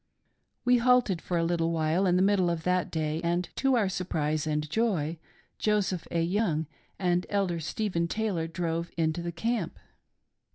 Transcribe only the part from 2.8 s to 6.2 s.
day, and to our surprise and joy, Joseph